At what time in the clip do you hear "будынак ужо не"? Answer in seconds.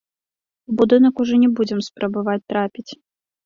0.79-1.49